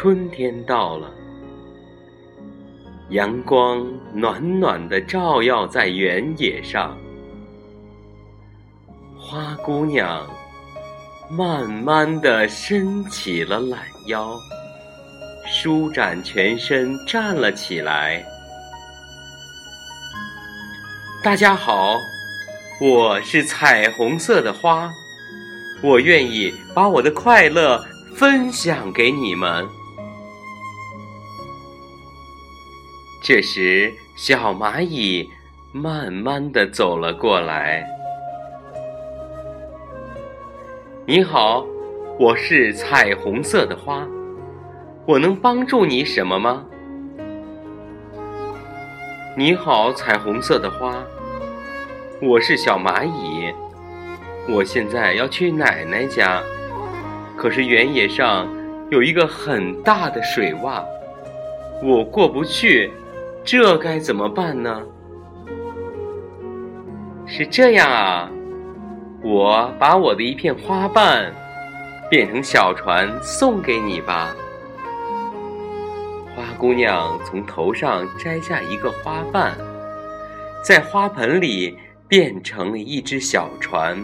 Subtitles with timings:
[0.00, 1.10] 春天到了，
[3.08, 6.96] 阳光暖暖的照耀在原野上，
[9.18, 10.24] 花姑娘
[11.28, 14.38] 慢慢的伸起了懒腰，
[15.44, 18.24] 舒展全身站了起来。
[21.24, 21.96] 大家好，
[22.80, 24.92] 我是彩虹色的花，
[25.82, 29.68] 我愿意把我的快乐分享给你们。
[33.28, 35.28] 这时，小蚂蚁
[35.70, 37.86] 慢慢的走了过来。
[41.04, 41.66] 你好，
[42.18, 44.08] 我是彩虹色的花，
[45.04, 46.64] 我能帮助你什么吗？
[49.36, 51.04] 你好，彩虹色的花，
[52.22, 53.52] 我是小蚂蚁，
[54.48, 56.42] 我现在要去奶奶家，
[57.36, 58.48] 可是原野上
[58.88, 60.82] 有一个很大的水洼，
[61.82, 62.90] 我过不去。
[63.50, 64.82] 这该怎么办呢？
[67.26, 68.30] 是这样啊，
[69.22, 71.34] 我把我的一片花瓣
[72.10, 74.36] 变成小船送给你吧。
[76.36, 79.56] 花姑娘从头上摘下一个花瓣，
[80.62, 81.74] 在花盆里
[82.06, 83.98] 变成了一只小船，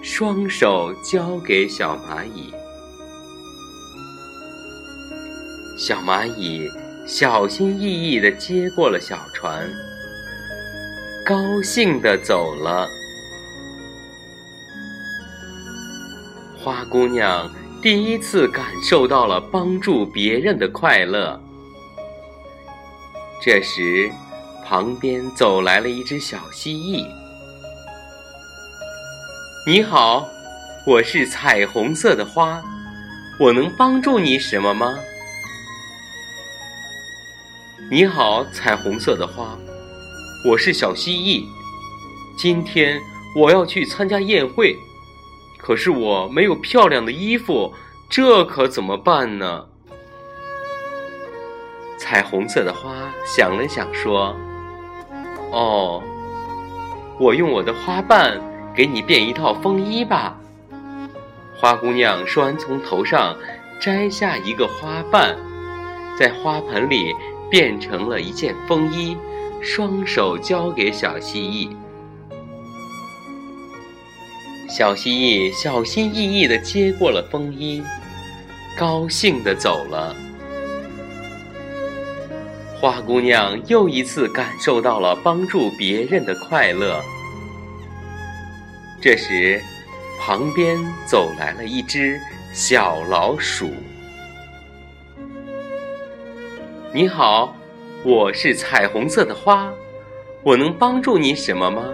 [0.00, 2.50] 双手交给小蚂蚁。
[5.76, 6.66] 小蚂蚁。
[7.12, 9.68] 小心翼翼地接过了小船，
[11.26, 12.88] 高兴地走了。
[16.56, 21.38] 花姑娘第一次感受到了帮助别人的快乐。
[23.42, 24.08] 这时，
[24.64, 27.04] 旁边走来了一只小蜥蜴。
[29.66, 30.28] “你好，
[30.86, 32.62] 我是彩虹色的花，
[33.40, 34.96] 我能帮助你什么吗？”
[37.92, 39.58] 你好，彩虹色的花，
[40.48, 41.44] 我是小蜥蜴。
[42.38, 43.00] 今天
[43.34, 44.76] 我要去参加宴会，
[45.58, 47.74] 可是我没有漂亮的衣服，
[48.08, 49.66] 这可怎么办呢？
[51.98, 54.36] 彩虹色的花想了想说
[55.50, 56.00] ：“哦，
[57.18, 58.40] 我用我的花瓣
[58.72, 60.38] 给你变一套风衣吧。”
[61.58, 63.36] 花姑娘说完，从头上
[63.80, 65.36] 摘下一个花瓣，
[66.16, 67.12] 在花盆里。
[67.50, 69.16] 变成了一件风衣，
[69.60, 71.68] 双手交给小蜥蜴。
[74.68, 77.82] 小蜥蜴小心翼翼地接过了风衣，
[78.78, 80.14] 高兴地走了。
[82.80, 87.02] 花姑娘又一次感受到了帮助别人的快乐。
[89.02, 89.60] 这时，
[90.20, 92.18] 旁边走来了一只
[92.54, 93.70] 小老鼠。
[96.92, 97.54] 你好，
[98.04, 99.72] 我是彩虹色的花，
[100.42, 101.84] 我能帮助你什么吗？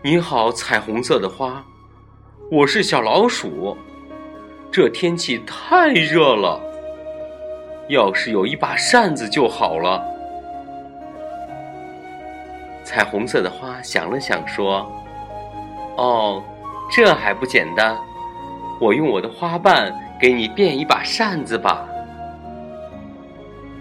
[0.00, 1.64] 你好，彩虹色的花，
[2.52, 3.76] 我是小老鼠，
[4.70, 6.60] 这天气太热了，
[7.88, 10.00] 要是有一把扇子就好了。
[12.84, 14.88] 彩虹色的花想了想说
[15.98, 16.40] ：“哦，
[16.92, 17.98] 这还不简单，
[18.80, 21.84] 我用我的花瓣给你变一把扇子吧。”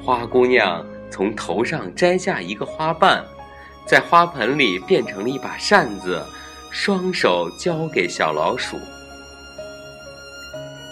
[0.06, 3.24] 花姑娘从头上摘下一个花瓣，
[3.86, 6.22] 在花盆里变成了一把扇子，
[6.70, 8.78] 双手交给小老鼠。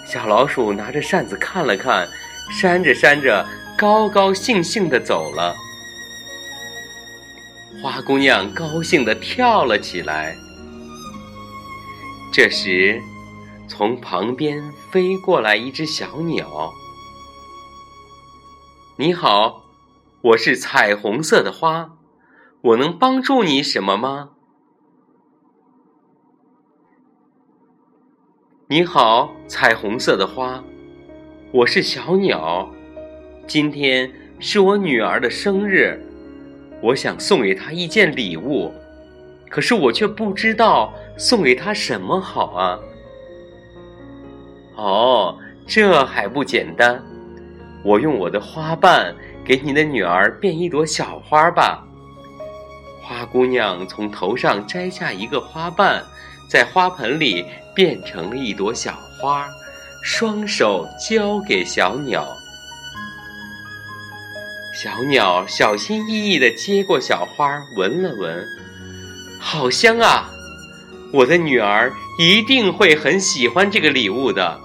[0.06, 2.08] 小老鼠拿着扇子看了看，
[2.58, 3.46] 扇着扇着，
[3.78, 5.54] 高高兴兴地走了。
[7.84, 10.36] 花姑娘高兴地跳了起来。
[12.32, 13.02] 这时，
[13.68, 16.72] 从旁边飞过来一只小鸟。
[19.02, 19.64] 你好，
[20.22, 21.98] 我是彩虹色的花，
[22.62, 24.30] 我能帮助你什么吗？
[28.68, 30.64] 你好，彩虹色的花，
[31.52, 32.72] 我是小鸟，
[33.48, 36.00] 今天是我女儿的生日，
[36.84, 38.72] 我想送给她一件礼物，
[39.50, 42.80] 可是我却不知道送给她什么好啊。
[44.76, 47.04] 哦，这还不简单。
[47.84, 51.84] 我用我的花瓣给你的女儿变一朵小花吧。
[53.02, 56.04] 花姑娘从头上摘下一个花瓣，
[56.50, 57.46] 在花盆里
[57.76, 59.48] 变成了一朵小花，
[60.04, 62.28] 双手交给小鸟。
[64.74, 68.46] 小鸟小心翼翼地接过小花，闻了闻，
[69.40, 70.30] 好香啊！
[71.12, 74.60] 我的女儿一定会很喜欢这个礼物的。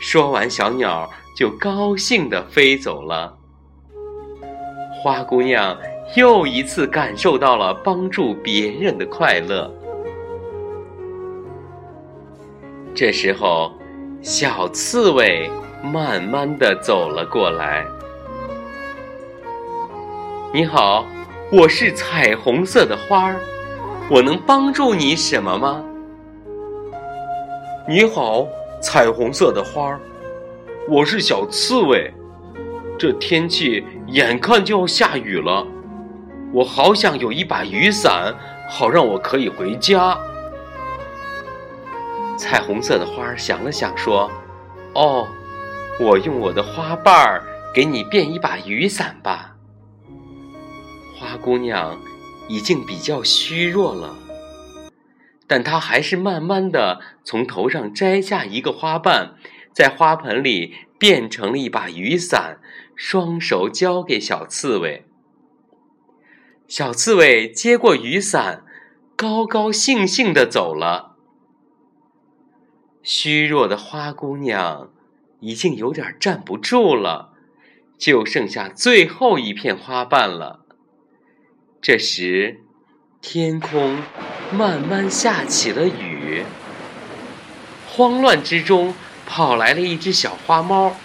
[0.00, 1.08] 说完，小鸟
[1.38, 3.32] 就高兴地飞走了。
[5.00, 5.78] 花姑娘
[6.16, 9.72] 又一次感受到了帮助别人的快乐。
[12.92, 13.72] 这时候，
[14.20, 15.48] 小刺猬
[15.80, 17.86] 慢慢的走了过来。
[20.52, 21.06] 你好，
[21.52, 23.40] 我是彩虹色的花儿，
[24.10, 25.84] 我能帮助你什么吗？
[27.86, 28.44] 你好，
[28.80, 30.00] 彩虹色的花儿，
[30.90, 32.10] 我是小刺猬。
[32.98, 35.66] 这天气眼看就要下雨了，
[36.50, 38.34] 我好想有一把雨伞，
[38.70, 40.18] 好让我可以回家。
[42.38, 44.30] 彩虹色的花儿想了想，说
[44.96, 45.28] ：“哦，
[46.00, 47.44] 我用我的花瓣儿
[47.74, 49.56] 给你变一把雨伞吧。”
[51.20, 52.00] 花姑娘
[52.48, 54.16] 已经比较虚弱了。
[55.46, 59.34] 但他还是慢慢的从头上摘下一个花瓣，
[59.78, 62.58] 在花盆里变成了一把雨伞，
[62.96, 65.06] 双手交给小刺猬。
[66.66, 68.64] 小刺猬接过雨伞，
[69.14, 71.14] 高高兴兴的走了。
[73.04, 74.90] 虚弱的花姑娘
[75.38, 77.34] 已经有点站不住了，
[77.96, 80.64] 就剩下最后一片花瓣了。
[81.80, 82.62] 这时，
[83.20, 83.98] 天空。
[84.50, 86.42] 慢慢下起了雨，
[87.86, 88.94] 慌乱之中
[89.28, 90.96] 跑来了一只小花猫。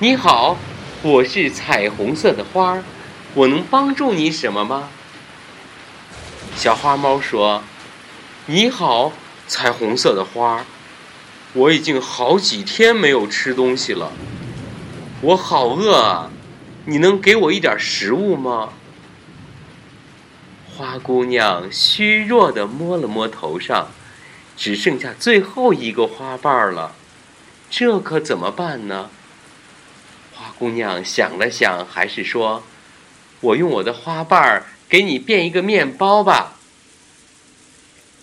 [0.00, 0.58] 你好，
[1.00, 2.84] 我是彩虹色的花儿，
[3.32, 4.90] 我能帮助你什么吗？
[6.54, 7.62] 小花猫说
[8.44, 9.12] ：“你好，
[9.46, 10.66] 彩虹色的花儿，
[11.54, 14.12] 我已经好几天没有吃东西了，
[15.22, 16.30] 我好饿啊，
[16.84, 18.74] 你能给我一点食物吗？”
[20.76, 23.88] 花姑娘虚弱的摸了摸头上，
[24.58, 26.96] 只剩下最后一个花瓣了，
[27.70, 29.08] 这可怎么办呢？
[30.34, 32.64] 花姑娘想了想，还是说
[33.40, 36.56] ：“我用我的花瓣儿给你变一个面包吧。”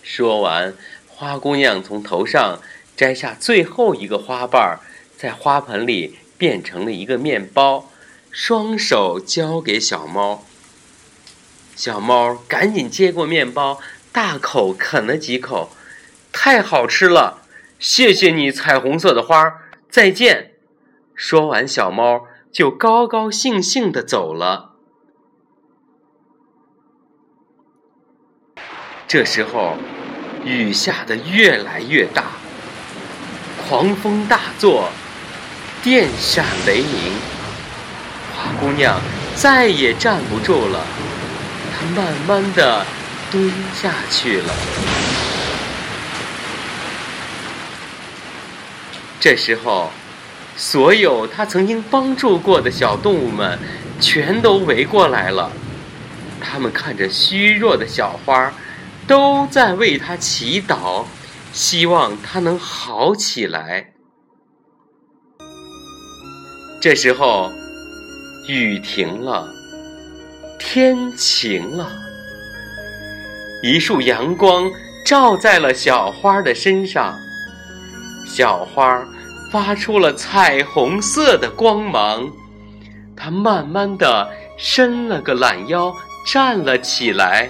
[0.03, 0.75] 说完，
[1.07, 2.59] 花姑娘从头上
[2.97, 4.79] 摘下最后一个花瓣，
[5.17, 7.89] 在花盆里变成了一个面包，
[8.29, 10.45] 双手交给小猫。
[11.77, 13.79] 小猫赶紧接过面包，
[14.11, 15.71] 大口啃了几口，
[16.37, 17.39] 太好吃了！
[17.79, 19.53] 谢谢你，彩虹色的花，
[19.89, 20.51] 再见。
[21.15, 24.73] 说完，小猫就高高兴兴的走了。
[29.07, 29.77] 这时候，
[30.43, 32.25] 雨下的越来越大，
[33.65, 34.89] 狂风大作，
[35.81, 37.13] 电闪雷鸣，
[38.35, 38.99] 花姑娘
[39.35, 40.85] 再也站不住了。
[41.73, 42.85] 她慢慢的
[43.31, 44.53] 蹲下去了。
[49.25, 49.89] 这时候，
[50.55, 53.57] 所有他曾经帮助过的小动物们
[53.99, 55.51] 全都围过来了。
[56.39, 58.53] 他们看着虚弱的小花，
[59.07, 61.05] 都在为他祈祷，
[61.51, 63.93] 希望他能好起来。
[66.79, 67.51] 这时候，
[68.47, 69.51] 雨停了。
[70.59, 71.91] 天晴了，
[73.63, 74.71] 一束阳光
[75.03, 77.17] 照在了小花的身上，
[78.27, 79.03] 小花
[79.55, 82.29] 发出了彩虹色的光芒。
[83.15, 85.95] 它慢慢的伸了个懒腰，
[86.27, 87.49] 站了起来。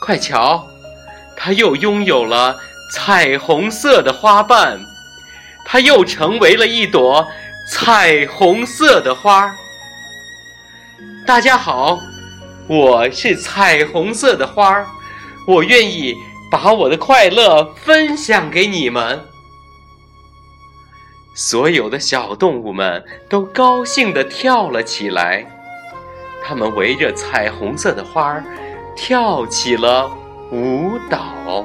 [0.00, 0.66] 快瞧，
[1.36, 2.56] 它又拥有了
[2.94, 4.80] 彩虹色的花瓣，
[5.66, 7.26] 它又成为了一朵
[7.70, 9.54] 彩虹色的花。
[11.26, 12.00] 大家好，
[12.66, 14.86] 我是彩虹色的花儿，
[15.46, 16.16] 我愿意
[16.50, 19.22] 把我的快乐分享给你们。
[21.40, 25.46] 所有的小动物们都高兴地跳了起来，
[26.42, 28.42] 它们围着彩虹色的花儿
[28.96, 30.10] 跳起了
[30.50, 31.64] 舞蹈。